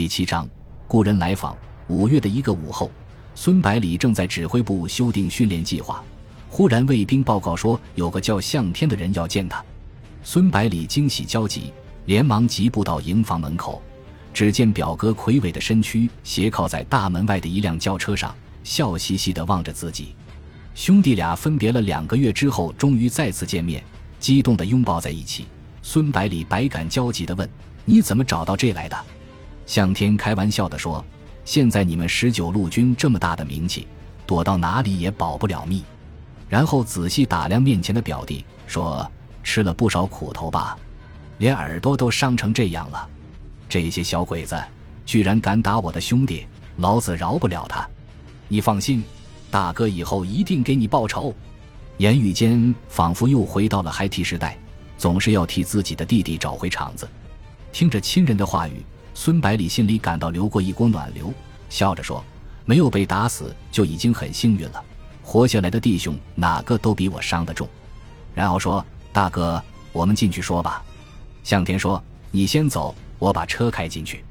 [0.00, 0.48] 第七章，
[0.88, 1.54] 故人来访。
[1.88, 2.90] 五月的一个午后，
[3.34, 6.02] 孙百里正在指挥部修订训练计划，
[6.48, 9.62] 忽然卫兵报告说有个叫向天的人要见他。
[10.22, 11.70] 孙百里惊喜交集，
[12.06, 13.82] 连忙疾步到营房门口，
[14.32, 20.14] 只见表哥魁伟的身躯斜靠在大门外的一辆轿车上，笑嘻嘻地望着自己。
[20.74, 23.84] 兄弟俩分别了两个月之后，终于再次见面，
[24.18, 25.44] 激动地拥抱在一起。
[25.82, 27.46] 孙百里百感交集地问
[27.84, 28.98] ：“你怎么找到这来的？”
[29.70, 31.04] 向天开玩笑地说
[31.46, 33.86] ：“现在你们十九路军这么大的名气，
[34.26, 35.84] 躲到哪里也保不了密。”
[36.50, 39.08] 然后仔细打量面前的表弟，说
[39.44, 40.76] ：“吃了不少苦头吧？
[41.38, 43.08] 连耳朵都伤成这样了。
[43.68, 44.60] 这些小鬼子
[45.06, 46.48] 居然敢打我的兄弟，
[46.78, 47.88] 老子饶不了他！
[48.48, 49.04] 你放心，
[49.52, 51.32] 大哥以后一定给你报仇。”
[51.98, 54.58] 言语间仿佛又回到了孩提时代。
[54.98, 57.08] 总是要替自己的弟弟找回场子。
[57.70, 58.84] 听着亲人的话语，
[59.14, 61.32] 孙百里心里感到流过一股暖流，
[61.68, 62.24] 笑着说
[62.64, 64.82] ：“没有被打死就已经很幸运了。
[65.22, 67.68] 活下来的弟兄哪个都比我伤得重。”
[68.34, 69.62] 然后说：“大哥，
[69.92, 70.82] 我们进去说吧。”
[71.44, 74.24] 向天说：“你先走，我把车开进去。”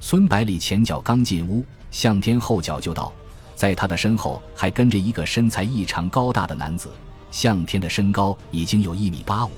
[0.00, 3.12] 孙百里前脚刚进屋，向天后脚就到，
[3.56, 6.90] 在他的身后还跟着一个身材异常高大的男子。
[7.30, 9.50] 向天的身高已经有一米八五。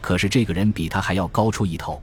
[0.00, 2.02] 可是这个人比他还要高出一头。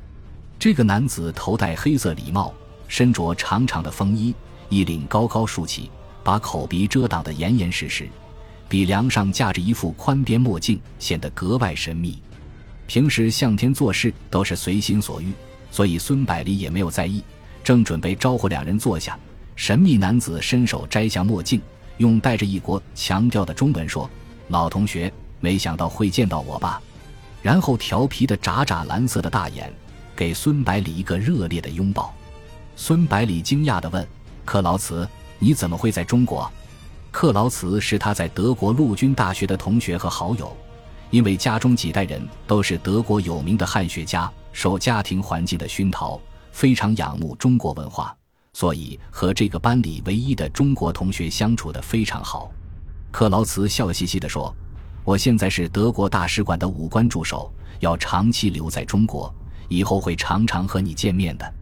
[0.61, 2.53] 这个男子头戴黑色礼帽，
[2.87, 4.31] 身着长长的风衣，
[4.69, 5.89] 衣领高高竖起，
[6.23, 8.07] 把口鼻遮挡得严严实实。
[8.69, 12.21] 鼻梁上架着一副宽边墨镜，显得格外神秘。
[12.85, 15.33] 平时向天做事都是随心所欲，
[15.71, 17.23] 所以孙百里也没有在意。
[17.63, 19.17] 正准备招呼两人坐下，
[19.55, 21.59] 神秘男子伸手摘下墨镜，
[21.97, 24.07] 用带着一国强调的中文说
[24.49, 26.79] ：“老同学，没想到会见到我吧？”
[27.41, 29.73] 然后调皮的眨眨蓝色的大眼，
[30.21, 32.13] 给孙百里一个热烈的拥抱。
[32.75, 34.07] 孙百里惊讶地问
[34.45, 36.47] ：“克劳茨，你怎么会在中国？”
[37.09, 40.55] 克劳茨是他在德国陆军大学的同学和好友，
[41.09, 48.15] 因为家中几代人都是德国有名的汉学家，受家庭环境的熏陶，非常仰慕中国文化，
[48.53, 52.51] 所以和这个班里唯一的中国同学相处得非常好。
[53.09, 54.55] 克劳茨笑嘻嘻地说。
[55.03, 59.33] 我现在是德国大使馆的武官助手，要长期留在中国，
[59.71, 61.53] 以后会常常和你见面的。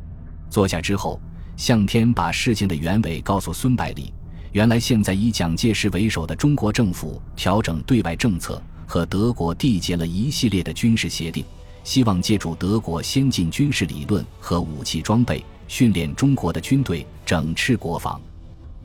[0.49, 1.21] 坐下之后，
[1.55, 4.11] 向天把事情的原委告诉孙百里。
[4.51, 11.45] 原来，现在以蒋介石为首的中国政府调整对外政策，和德国缔结了一系列的军事协定，
[11.83, 18.19] 希望借助德国先进军事理论和武器装备，训练中国的军队，整治国防。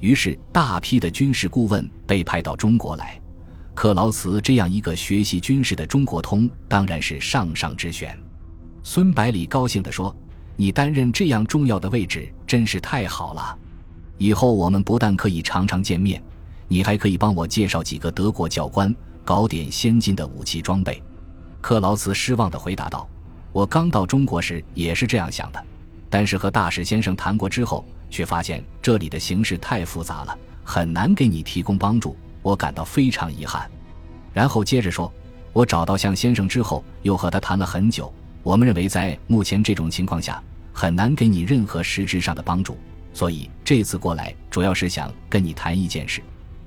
[0.00, 3.18] 于是，大批的军事顾问被派到中国来。
[3.74, 8.16] 克劳茨这样一个学习军事的中国通，当然是上上之选。
[8.86, 10.14] 孙百里高兴地说
[10.56, 13.58] ：“你担任这样重要的位置，真是太好了。
[14.18, 16.22] 以后我们不但可以常常见面，
[16.68, 21.02] 你还可以帮我介绍几个德国教官，搞点先进的武器装备。”
[21.62, 23.08] 克劳茨失望地回答道
[23.52, 25.64] ：“我刚到中国时也是这样想的，
[26.10, 33.66] 但是和大使先生谈过之后，却发现这里的形势太复杂了，很难给你提供帮助。”我感到非常遗憾，
[34.34, 35.10] 然后接着说
[35.54, 38.12] ：“我找到向先生之后，又和他谈了很久。
[38.44, 40.40] 我们认为，在目前这种情况下，
[40.70, 42.76] 很难给你任何实质上的帮助，
[43.14, 46.22] 所以这次过来主要是想跟你谈一件事。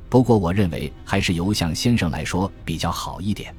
[0.09, 3.53] 不过，我认为还是由向先生来说比较好一点。”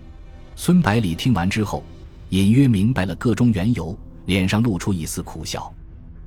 [0.57, 1.85] 孙百里听完之后，
[2.31, 3.97] 隐约明白了个中缘由，
[4.27, 5.73] 脸上露出一丝苦笑。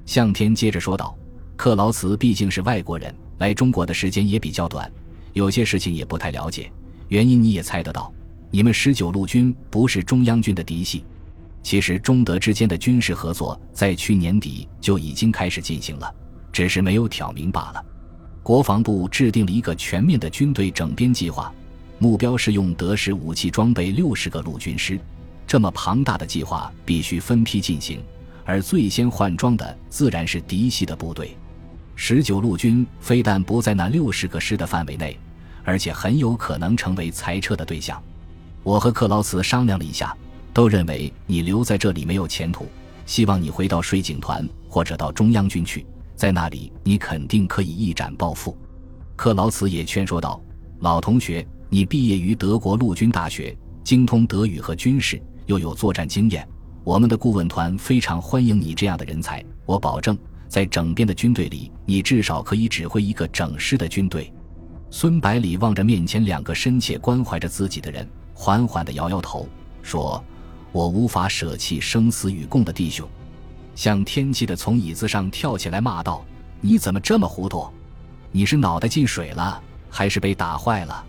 [0.06, 1.13] 向天接着说道
[1.57, 4.90] ：“克劳茨毕竟是外国人，来中国的时间也比较短。”
[5.34, 6.72] 有些事情也不太了解，
[7.09, 8.13] 原因你也猜得到。
[8.50, 11.03] 你们十九路军不是中央军的嫡系，
[11.63, 16.13] 其实中德之间的军事合作在去年底就已经开始进行了，
[16.51, 17.85] 只是没有挑明罢了。
[18.44, 21.53] 国防部制定了一个全面的军队整编计划，
[22.00, 25.00] 目标是用德式武器装备六十个陆军师。
[25.45, 28.01] 这么庞大的计划必须分批进行，
[28.45, 31.38] 而最先换装的自然是嫡系的部队。
[31.95, 35.15] 十九路军非但不在那六十个师的范围内，
[35.63, 38.01] 而且很有可能成为裁撤的对象。
[38.63, 40.15] 我和克劳茨商量了一下，
[40.53, 42.68] 都认为你留在这里没有前途，
[43.06, 48.57] 希望你回到水警团或者到中央军去，在那里你肯定可以一展抱负。
[49.15, 50.42] 克劳茨也劝说道
[50.80, 56.48] ：“老同学，你毕业于德国陆军大学，精通德语和军事，又有作战经验，
[56.83, 59.44] 我们的顾问团非常欢迎你这样的人才。
[59.65, 60.18] 我保证。”
[60.51, 64.30] 在整编的军队里，你至少可以指挥一个整师的军队。
[64.89, 69.48] 孙百里望着面前两个深切关怀着自己的人，缓缓地摇摇头，
[69.81, 70.21] 说
[70.71, 73.07] ：“我无法舍弃生死与共的弟兄。”
[73.75, 76.25] 向天气的从椅子上跳起来骂道
[76.59, 77.68] ：“你怎么这么糊涂？
[78.31, 81.03] 你是脑袋进水了，还是被打坏了？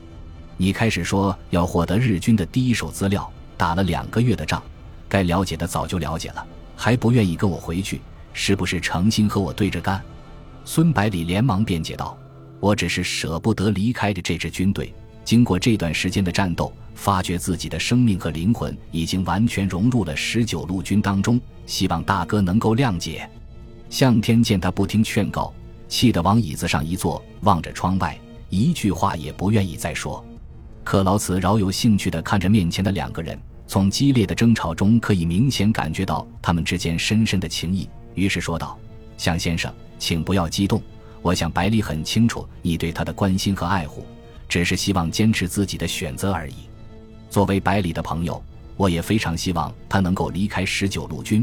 [0.57, 4.63] 你开始说要获得日军的第一手资料，打了两个月的仗，
[5.09, 8.01] 该了解的早就了解了，还不愿意跟我回去，
[8.33, 10.01] 是不是诚心和我对着干？”
[10.65, 12.17] 孙百里连忙辩解道
[12.61, 14.95] ：“我只是舍不得离开的这支军队。
[15.25, 23.29] 经过这段时间的战斗，发觉自己的生命和灵魂已经完全融入了十九路军当中，希望大哥能够谅解。”
[23.89, 25.53] 向天见他不听劝告，
[25.89, 30.25] 气得往椅子上一坐，望着窗外，一句话也不愿意再说。
[30.83, 38.79] 克劳茨饶有兴趣地看着面前的两个人，从激烈的争吵中可以明显感觉到他们之间深深的情谊，于是说道
[39.17, 39.73] ：“向先生。”
[40.03, 40.83] 请不要激动，
[41.23, 44.05] 我想百里很清楚你对他的关心和爱护，
[44.53, 46.57] 只是希望坚持自己的选择而已。
[47.31, 48.45] 作为百里的朋友，
[48.77, 51.43] 我也非常希望他能够离开十九路军，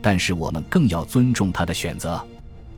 [0.00, 2.24] 但是我们更要尊重他的选择。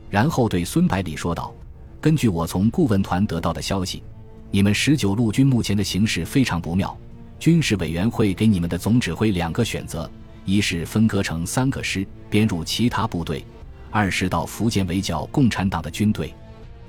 [0.09, 1.53] 然后对孙百里说道
[2.01, 4.01] ：“根据我从顾问团得到的消息，
[4.49, 6.97] 你们十九路军目前的形势非常不妙。
[7.37, 10.09] 军事委员会给你们的总指挥两个选择：
[10.43, 13.45] 一是分割成三个师，编入其他部队。”
[13.93, 16.33] 二是到福建围剿共产党的军队，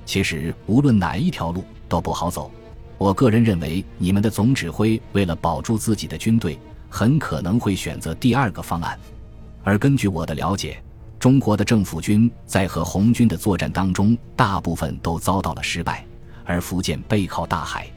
[0.06, 2.50] 其实无论哪一条路都不好走。
[2.98, 6.58] 我个人认为，你们的总指挥为了保住自己的军队，
[6.90, 8.98] 很可能会选择第二个方案。
[9.62, 10.82] 而根据我的了解，
[11.18, 16.04] 中国的政府军在和红军的作战当中，大部分都遭到了失败，
[16.44, 17.88] 而福建背靠大海，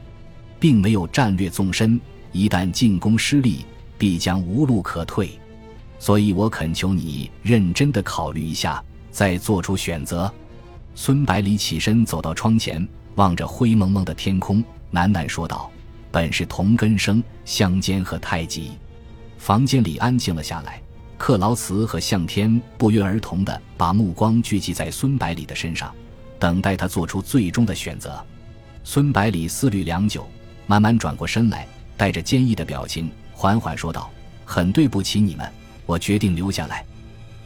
[0.60, 2.00] 并没有战略纵深，
[2.30, 3.64] 一旦进攻失利，
[3.98, 5.30] 必将无路可退。
[5.98, 8.82] 所以我恳求你认真的考虑一下。
[9.10, 10.32] 再做出选择，
[10.94, 15.70] 孙百里起身走到窗前，望着灰蒙蒙的天空，喃喃说道
[16.12, 18.72] ：“本是同根生，相煎何太急。”
[19.38, 20.80] 房间里安静了下来。
[21.18, 25.94] 克劳茨和向天不约而同地把目光聚集在孙百里的身上，
[26.36, 28.20] 等待他做出最终的选择。
[28.82, 30.26] 孙百里思虑良久，
[30.66, 31.64] 慢慢转过身来，
[31.96, 34.10] 带着坚毅的表情，缓缓说道
[34.44, 35.48] ：“很对不起你们，
[35.86, 36.84] 我决定留下来。”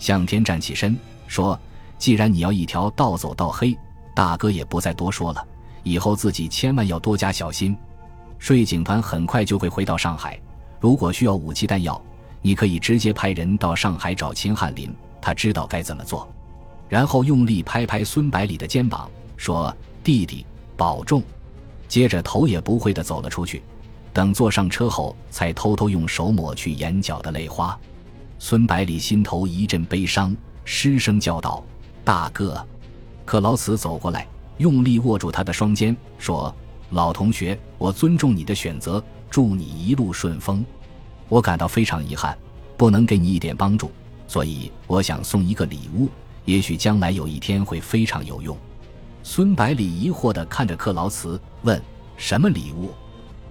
[0.01, 0.97] 向天站起身。
[1.27, 1.61] 说
[1.99, 3.77] ：“既然你要一条道走到黑，
[4.15, 5.47] 大哥也不再多说了。
[5.87, 7.77] 以后自己千万要多加小心。
[8.41, 10.37] 税警团很快就会回到上海，
[10.81, 12.03] 如果需要武器弹药，
[12.43, 16.29] 你可以直接派人到上海找秦汉林，他知道该怎么做。”
[16.91, 19.73] 然后用力拍拍孙百里的肩膀，说
[20.03, 20.44] ：“弟弟，
[20.77, 21.23] 保重。”
[21.87, 23.62] 接着头也不回地走了出去。
[24.12, 27.79] 等坐上车后，才偷偷用手抹去眼角的泪花。
[28.41, 30.37] 孙百里心头一阵悲伤。
[30.65, 31.65] 失声叫道
[32.03, 32.61] ：“大哥！”
[33.25, 34.27] 克劳茨走过来，
[34.58, 36.55] 用力握住他的双肩，说
[36.91, 40.64] ：“老同学，我尊重你的选择，祝你一路顺风。
[41.29, 42.37] 我感到非常遗憾，
[42.76, 43.91] 不能给你一点帮助，
[44.26, 46.08] 所以我想送一个礼物，
[46.44, 48.56] 也许将来有一天会非常有用。”
[49.23, 51.81] 孙百里疑惑地看着克劳茨，问
[52.17, 52.91] ：“什么礼物？”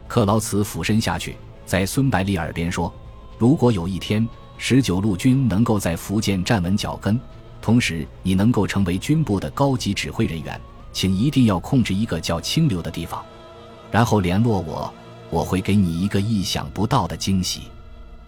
[0.08, 1.36] 克劳茨俯身下去，
[1.66, 2.94] 在孙百里耳边说
[3.38, 4.28] ：“如果有一天……”
[4.58, 7.20] 十九路军能够在福建站稳脚跟，
[7.62, 10.58] 同时你能够成为军部的高级指挥人员，
[10.96, 13.22] 请一定要控制一个叫清流的地方，
[13.92, 14.92] 然后联络我，
[15.30, 17.64] 我会给你一个意想不到的惊喜。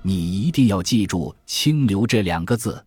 [0.01, 2.83] 你一定要记住“清流”这两个字。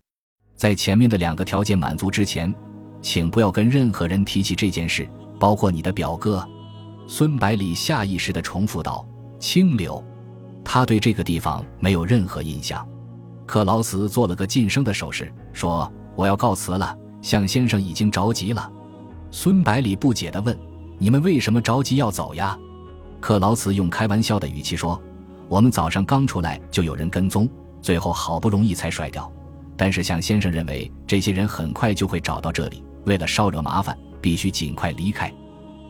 [0.55, 2.53] 在前面的两个条件满足之前，
[3.01, 5.09] 请不要跟任何人提起这件事，
[5.39, 6.47] 包括你的表哥。
[7.07, 9.03] 孙百里下意识地重复道
[9.39, 10.01] ：“清流。”
[10.63, 12.87] 他对这个地方没有任何印象。
[13.47, 18.71] 克劳斯做了个噤声的手势，说：“我要告辞了，向先生已经着急了。”
[19.31, 20.57] 孙百里不解地问
[20.99, 22.57] ：“你们为什么着急要走呀？”
[23.19, 25.01] 克劳茨用开玩笑的语气说
[25.47, 27.49] ：“我们早上刚出来就有人跟踪，
[27.81, 29.31] 最后好不容易才甩掉。
[29.77, 35.33] 但是向先生认为这些人很快就会找到这里，为了少惹麻烦，必须尽快离开。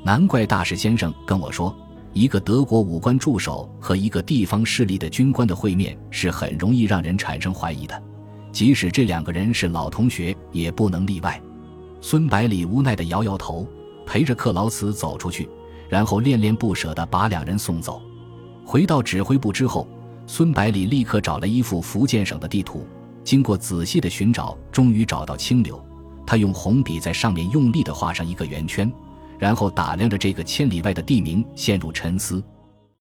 [0.03, 1.75] 难怪大使先生跟我说。”
[2.13, 8.03] 一个德国武官助手和一个地方势力的军官的会面是很容易让人产生怀疑的，
[8.51, 11.41] 即使这两个人是老同学，也不能例外。
[12.01, 13.65] 孙百里无奈地摇摇头，
[14.05, 15.47] 陪着克劳茨走出去，
[15.87, 18.01] 然后恋恋不舍地把两人送走。
[18.65, 19.87] 回到指挥部之后，
[20.25, 22.85] 孙百里立刻找了一幅福建省的地图，
[23.23, 25.79] 经过仔细的寻找，终于找到清流。
[26.25, 28.91] 他用红笔在上面用力地画上一个圆圈。
[29.37, 32.43] 然后打量着这个千里外的地名，陷入沉思。